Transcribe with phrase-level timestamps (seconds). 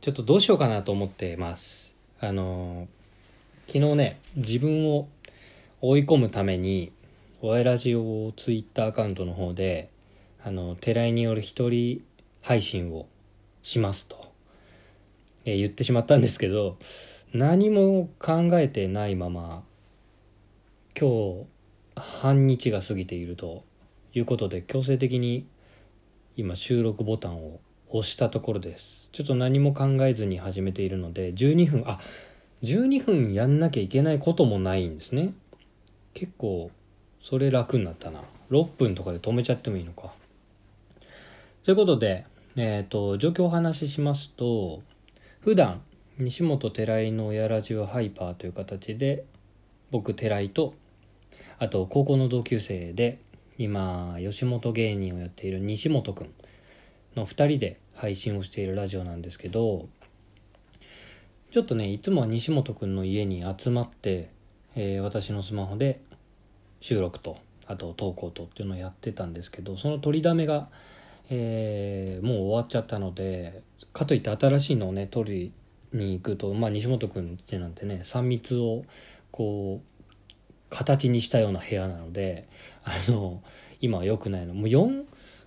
[0.00, 1.94] ちょっとどうしようかなと思ってます。
[2.20, 2.88] あの
[3.66, 5.08] 昨日ね自分を
[5.82, 6.90] 追い込むために
[7.42, 9.90] 親ラジオをツイッターアカウントの方で
[10.42, 12.02] あの寺井による一人
[12.40, 13.08] 配信を
[13.62, 14.32] しますと、
[15.44, 16.78] え言ってしまったんですけど
[17.34, 19.62] 何も考えてないまま
[20.98, 21.46] 今日
[21.94, 23.64] 半日が過ぎていると
[24.14, 25.46] いうことで強制的に
[26.38, 27.60] 今収録ボタンを
[27.90, 29.08] 押したところです。
[29.12, 31.98] ちょっと何も考えずに始めているので12分あ
[32.62, 35.34] 12分やんなきゃいけないこともないんですね。
[36.14, 36.70] 結構
[37.22, 38.22] それ楽になったな。
[38.50, 40.12] 6分とかで止めちゃってもいいのか。
[41.62, 42.24] ということで
[42.56, 44.82] えっ、と状況をお話ししますと
[45.40, 45.82] 普段
[46.18, 49.24] 西本寺井の親ラジオハイパーという形で
[49.90, 50.74] 僕寺井と
[51.58, 53.18] あと高校の同級生で
[53.58, 56.30] 今吉本芸人をやっている西本くん。
[57.16, 59.88] の2人で配信をしているラジオなんですけど
[61.50, 64.30] ちょっとねいつもは西本くんの家に集まって、
[64.76, 66.00] えー私のスマホで
[66.80, 70.68] 収録とあと投稿とっていうのをやってたんですけどその取りだめが、
[71.28, 75.52] えーもう終わっちゃったのでかといって新しいのをね取
[75.92, 78.84] りに行くとまあ西本くん家なんてね3密を
[79.32, 79.90] こう
[80.70, 82.48] 形にしたような部屋なので
[82.84, 83.42] あの
[83.80, 84.54] 今は良くないの。
[84.54, 85.04] もう4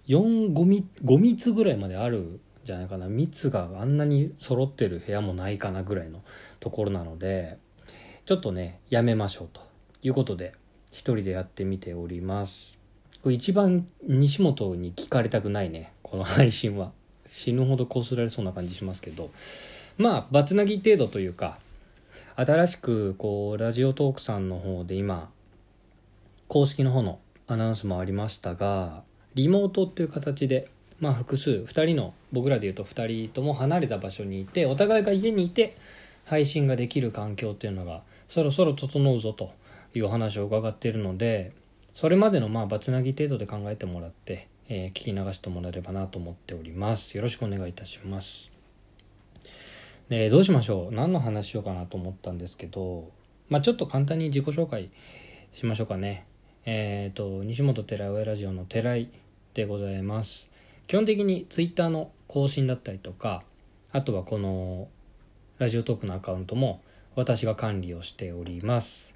[0.08, 3.08] 4 5密5密ぐらいまであるじゃないかな。
[3.08, 6.22] 密があんなに揃ってる部屋もないかなぐらいの
[6.60, 7.58] ところなので
[8.26, 9.62] ちょっとねやめましょうと
[10.02, 10.54] いうことで
[10.92, 12.78] 一人でやってみております。
[13.22, 16.92] これ一番西本に聞かれたくないねこの配信は。
[17.26, 19.32] 死ぬほどこすられそうな感じしますけど。
[19.98, 21.60] まあバツナギ程度というか
[22.36, 25.30] 新しくこうラジオトークさんの方で今
[26.48, 29.04] 公式の方のアナウンスもありましたが
[29.36, 30.68] リモートっていう形で
[31.00, 35.76] まあ複数2人の僕らでいうと2人とも離れた場所にいてお互いが家にいて
[36.26, 39.52] 配信ができる環境っていうのがそろそろ整うぞと
[39.94, 41.52] いうお話を伺っているので
[41.94, 47.16] それまでのまあバツナギ程度で考えてもらって、えー聞き流してもらえればなと思っております。
[47.16, 48.50] よろしくお願いいたします。
[50.10, 50.96] でどうしましょう？
[50.96, 53.12] 何の話しようかなと思ったんですけど
[53.50, 54.90] まあちょっと簡単に自己紹介
[55.54, 56.26] しましょうかね。
[56.66, 59.10] えっ、と西本寺親ラジオの寺井
[59.54, 60.50] でございます。
[60.88, 63.44] 基本的にツイッターの更新だったりとか
[63.92, 64.88] あとはこの
[65.60, 66.82] ラジオトークのアカウントも
[67.16, 69.14] 私が管理をしております。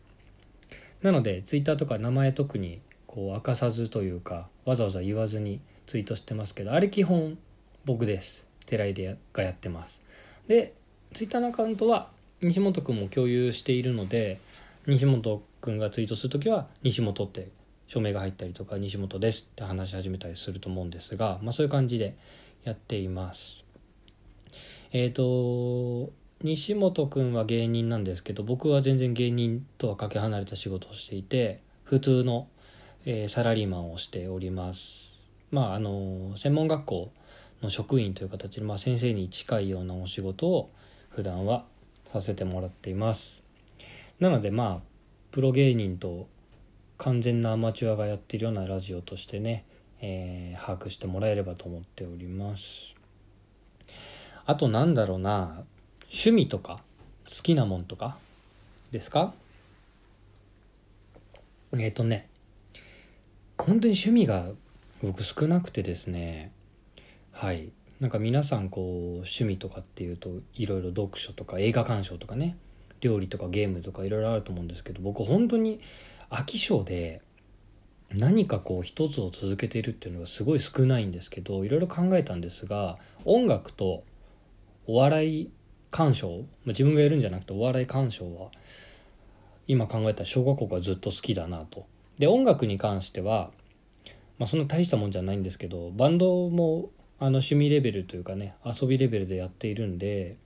[1.02, 7.38] なのでツイッターとか名前特にこう明かさずというかわざわざ言わずにツイートしてますけどあれ基本
[7.86, 8.46] 僕です。
[8.66, 10.02] 寺井でやがやってます。
[10.48, 10.74] で
[11.14, 12.10] ツイッターのアカウントは
[12.42, 14.40] 西本くんも共有しているので
[14.86, 17.48] 西本くんがツイートするときは西本って
[17.88, 22.16] 署名が入ったりとか西本ですって話し始めたりすると思うんですが、まあ、そういう感じで
[22.64, 23.64] やっています。
[24.92, 26.12] えっ、と
[26.44, 32.48] 西本くんは芸人なんですけど僕は全然芸人とはかけ離れた仕事をしていて普通の、
[33.06, 35.16] えーサラリーマンをしております。
[35.52, 37.12] まああの専門学校
[37.62, 40.70] の職員という形で、まあ、先生に近いようなお仕事を
[41.10, 41.66] 普段は
[42.12, 43.42] させてもらっています。
[44.20, 44.88] なのでまあ
[45.32, 46.28] プロ芸人と
[46.98, 49.66] 完全なアマチュアがやってるようなラジオとしてね、
[50.02, 52.94] えー把握してもらえればと思っております。
[54.46, 55.64] あとなんだろうな
[56.06, 56.80] 趣味とか
[57.28, 58.18] 好きなもんとか
[58.92, 59.34] ですか？
[61.78, 62.30] えっ、とね
[63.58, 64.50] 本当に趣味が
[65.04, 66.52] 僕少なくてですね
[67.32, 67.70] はい。
[68.00, 72.56] なんか皆さんこう趣味とかっていうといろいろ読書とか映画鑑賞とかね
[73.02, 75.82] 料理とかゲームとかいろいろあると思うんですけど僕本当に
[76.30, 77.22] 飽き性で
[78.12, 84.04] 何かこう一つを続けているっていうのがすごい少ないんですけどいろいろ考えたんですが音楽と
[84.86, 85.52] お笑い
[85.92, 88.50] 鑑賞、まあ自分がやるんじゃなくてお笑い鑑賞は
[89.68, 91.86] 今考えたら小学校からずっと好きだなと。
[92.18, 93.52] で音楽に関しては、
[94.40, 96.90] まあ、そんな大したもんじゃないんですけどバンドも
[97.20, 100.38] あの趣味レベルというかね遊びレベルでやっているんで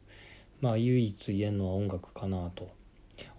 [0.60, 2.70] まあ唯一言えるのは音楽かなと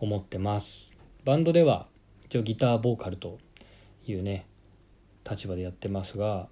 [0.01, 0.95] 思ってます
[1.25, 1.87] バンドでは
[2.33, 3.39] 一応ギターボーカルと
[4.07, 4.47] いうね
[5.31, 6.49] 立場でやってますが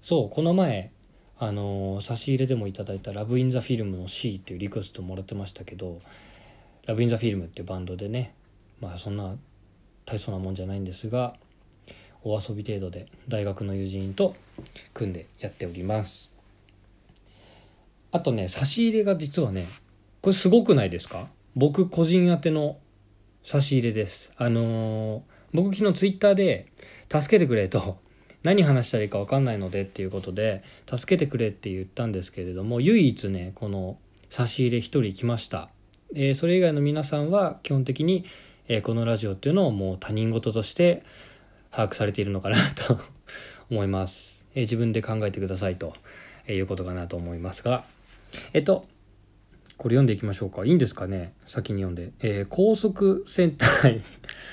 [0.00, 0.92] そうこの前
[1.38, 6.00] あの差し入れでもいただいた「ラブ・イン・ザ・フィルム」の C っていうリクエストもらってましたけど
[6.86, 8.32] 「ラブ・イン・ザ・フィルム」っていうバンドでね
[8.80, 9.36] まあそんな
[10.06, 11.36] 大層なもんじゃないんですが
[12.24, 14.36] お遊び程度で大学の友人と
[14.94, 16.32] 組んでやっております。
[18.10, 19.68] あとね差し入れが実はね
[20.22, 21.28] これすごくないですか？
[21.54, 22.78] 僕個人宛ての
[23.46, 24.30] 差し入れです。
[24.36, 26.66] あのー僕昨日ツイッターで
[27.10, 27.96] 助けてくれと
[28.42, 33.96] 何話したらいいか分かんないのでっていうことで助けてくれって言ったんですけれども唯一ねこの
[34.28, 35.70] 差し入れ1人来ました、
[36.14, 38.24] えー、それ以外の皆さんは基本的に、
[38.68, 41.02] えー、このラジオっていうのをもう他人事として
[41.70, 43.00] 把握されているのかなと
[43.70, 45.94] 思います、えー、自分で考えてくださいと
[46.48, 47.84] いうことかなと思いますが。
[48.52, 48.86] えっと
[49.76, 50.64] これ読んでいきましょうか。
[50.64, 51.34] いいんですかね？
[51.46, 54.00] 先に読んで、えー、高速戦隊。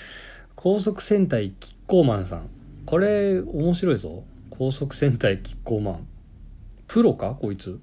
[0.56, 2.50] 高速戦隊キッコーマンさん。
[2.86, 4.24] これ面白いぞ。
[4.50, 6.08] 高速戦隊キッコーマン。
[6.88, 7.38] プロか？
[7.40, 7.80] こいつ。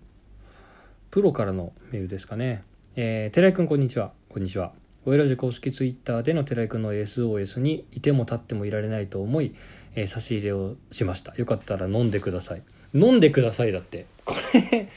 [1.10, 2.62] プロからのメールですかね。
[2.94, 4.12] えー、寺井くんこんにちは。
[4.28, 4.72] こんにちは。
[5.06, 9.54] おいらじ公式ツイッターでの寺井くんの SOS にいても立ってもいられないと思い、
[9.94, 11.34] えー、差し入れをしました。
[11.36, 12.62] よかったら飲んでください。
[12.92, 14.04] 飲んでくださいだって。
[14.26, 14.88] これ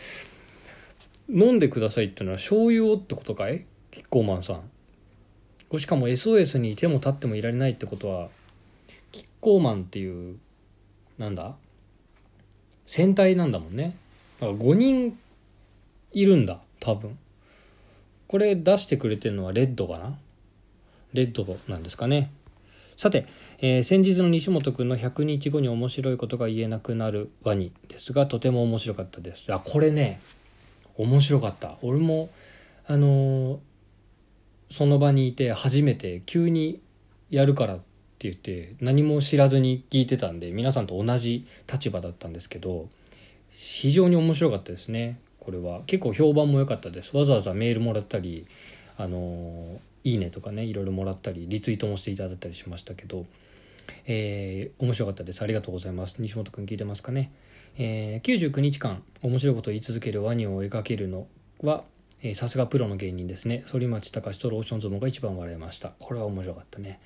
[1.34, 3.66] 飲んでくださいってのは醤油をってことかい？
[3.90, 4.58] キッコーマンさん。
[5.68, 8.30] これしかも SOS にいても立ってもいられないってことは
[9.12, 10.38] キッコーマンっていう
[11.18, 11.56] なんだ？
[12.86, 13.98] 戦隊なんだもんね。
[14.40, 15.18] だから5人
[16.12, 17.18] いるんだ多分。
[18.28, 20.18] これ出してくれてるのはレッドかな？
[21.14, 22.32] レッドなんですかね。
[22.96, 23.26] さて、
[23.58, 29.52] えー、先日の西本くんの100日後に面白いことが言えなくなるワニですがとても面白かったです。
[29.52, 30.22] あこれね
[30.98, 31.78] 面白かった。
[31.82, 32.30] 俺も
[32.86, 33.60] あの、
[34.70, 36.82] その場にいて初めて急に
[37.30, 37.84] やるからって
[38.22, 42.88] 言って何も知らずに聞いてたんで皆さんと同じ立場だったんですけど
[43.50, 45.20] 非常に面白かったですね。
[45.40, 45.82] これは。
[45.86, 47.16] 結構評判も良かったです。
[47.16, 48.48] わざわざメールもらったり
[48.98, 53.26] あのいいねとかねいろいろもらったりリツイートもしていただいたりしましたけど
[54.06, 55.42] えー、面白かったです。
[55.42, 56.16] ありがとうございます。
[56.20, 57.32] 西本くん聞いてますかね？
[57.78, 61.28] えー、99日間面白いことを言い続けるワニを描けるの
[61.62, 61.84] は
[62.36, 63.64] さすがプロの芸人ですね。
[63.66, 65.92] 反町隆史とローションズボンが一番笑いました。
[66.00, 67.02] これは面白かったね。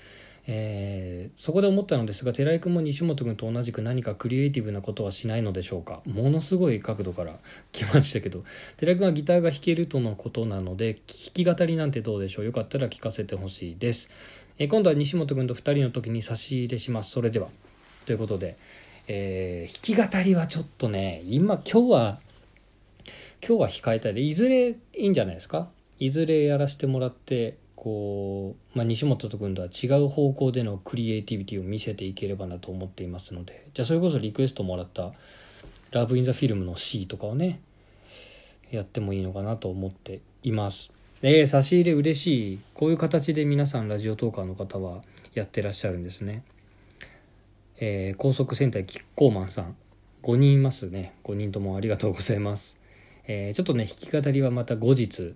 [0.49, 6.01] えー、そこで思ったのですが寺井君も西本君と同じく何かクリエイティブなことはしないのでしょうか。
[6.05, 7.39] ものすごい角度から
[7.73, 8.43] 来ましたけど。
[8.77, 11.03] 寺井君はギターが弾けるとのことなので弾
[11.33, 12.45] き語りなんてどうでしょう。
[12.45, 14.09] よかったら聞かせてほしいです、
[14.59, 17.11] えー、今度は西本君と2人の時に差し入れします。
[17.11, 17.49] それでは。
[18.05, 18.55] ということで、
[19.07, 22.19] えー、弾き語りはちょっとね今今日は
[23.47, 25.69] 今日は控えたいでいずれいいんじゃないですか？
[25.99, 35.13] いずれやらせてもらってこう、まあ、西本と君とは違う方向でのクリエイティビティを見せていければなと思っていますのでじゃあそれこそリクエストもらった
[35.91, 37.61] 「ラブ・イン・ザ・フィルム」の C とかをね
[38.71, 40.91] やってもいいのかなと思っています。
[41.21, 45.01] えー、差し入れ嬉しいこういう形で皆さんラジオトーカーの方は
[45.33, 46.43] やってらっしゃるんですね。
[47.79, 49.75] えー、高速戦隊キッコーマンさん。
[50.23, 51.13] 5人いますね。
[51.23, 52.77] 5人ともありがとうございます。
[53.27, 55.35] えー、ちょっとね弾き語りはまた後日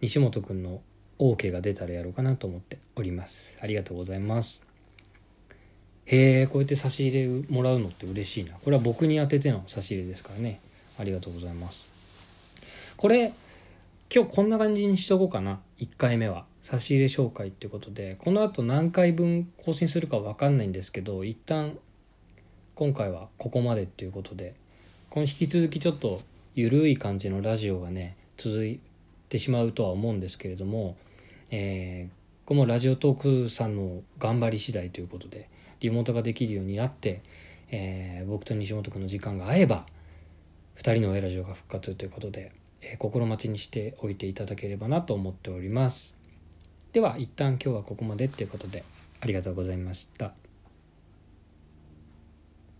[0.00, 0.80] 西本くんの
[1.18, 3.58] OK が出たらやろうかなと思っております。
[3.60, 4.62] ありがとうございます。
[6.06, 8.52] へえこうやって差し入れもらうのって嬉しいな。
[8.62, 10.60] これは僕に当てての差し入れですからね。
[10.98, 11.88] ありがとうございます。
[12.96, 13.32] これ
[14.14, 15.60] 今日こんな感じにしとこうかな。
[15.78, 16.44] 1回目は。
[16.62, 21.76] 差し入れ紹介っていうことでこのあと何回分更新するか分かんないんですけど一旦
[22.74, 24.54] 今回はここまでっていうことで
[25.10, 26.20] この引き続きちょっと
[26.54, 28.80] 緩い感じのラジオがね続い
[29.28, 30.96] てしまうとは思うんですけれども
[31.54, 35.50] えー、このラジオトークさんの頑張り次第ということで
[35.80, 37.20] リモートができるようになって、
[37.70, 39.84] えー、僕と西本君の時間が合えば
[40.76, 46.21] 2人の親ラジオが復活ということで、えー、心待ちにしておいていただければなと思っております。
[46.92, 48.84] では一旦今日はここまでということで
[49.20, 50.32] ありがとうございました。